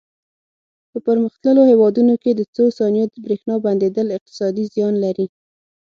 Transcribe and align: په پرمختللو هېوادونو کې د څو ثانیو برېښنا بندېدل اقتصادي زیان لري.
په 0.91 0.97
پرمختللو 1.05 1.61
هېوادونو 1.71 2.13
کې 2.21 2.31
د 2.35 2.41
څو 2.55 2.63
ثانیو 2.77 3.11
برېښنا 3.25 3.55
بندېدل 3.65 4.07
اقتصادي 4.17 4.63
زیان 4.73 4.93
لري. 5.03 5.27